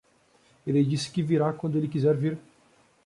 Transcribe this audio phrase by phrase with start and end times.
[0.65, 2.39] Ele disse que virá quando ele quiser vir.